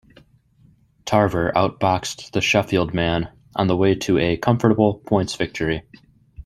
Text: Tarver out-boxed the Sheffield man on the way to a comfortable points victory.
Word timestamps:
Tarver 1.05 1.55
out-boxed 1.55 2.33
the 2.33 2.41
Sheffield 2.41 2.91
man 2.91 3.31
on 3.55 3.67
the 3.67 3.77
way 3.77 3.93
to 3.93 4.17
a 4.17 4.35
comfortable 4.35 4.95
points 5.05 5.35
victory. 5.35 5.83